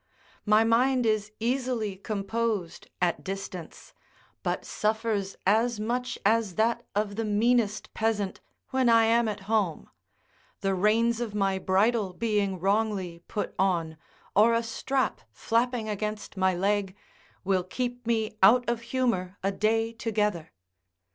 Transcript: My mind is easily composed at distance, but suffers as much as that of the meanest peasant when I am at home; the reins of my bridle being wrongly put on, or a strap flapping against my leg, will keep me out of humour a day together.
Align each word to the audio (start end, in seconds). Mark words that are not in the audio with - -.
My 0.47 0.63
mind 0.63 1.05
is 1.05 1.31
easily 1.39 1.95
composed 1.95 2.89
at 3.03 3.23
distance, 3.23 3.93
but 4.41 4.65
suffers 4.65 5.35
as 5.45 5.79
much 5.79 6.17
as 6.25 6.55
that 6.55 6.83
of 6.95 7.17
the 7.17 7.23
meanest 7.23 7.93
peasant 7.93 8.41
when 8.71 8.89
I 8.89 9.05
am 9.05 9.27
at 9.27 9.41
home; 9.41 9.91
the 10.61 10.73
reins 10.73 11.21
of 11.21 11.35
my 11.35 11.59
bridle 11.59 12.13
being 12.13 12.59
wrongly 12.59 13.19
put 13.27 13.53
on, 13.59 13.95
or 14.35 14.55
a 14.55 14.63
strap 14.63 15.21
flapping 15.29 15.87
against 15.87 16.35
my 16.35 16.55
leg, 16.55 16.95
will 17.43 17.63
keep 17.63 18.07
me 18.07 18.35
out 18.41 18.67
of 18.67 18.81
humour 18.89 19.37
a 19.43 19.51
day 19.51 19.93
together. 19.93 20.49